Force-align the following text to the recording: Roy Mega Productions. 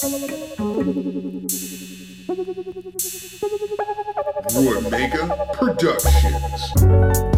Roy 0.00 0.10
Mega 4.90 5.26
Productions. 5.54 7.37